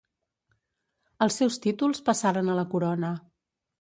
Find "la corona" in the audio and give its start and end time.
2.61-3.13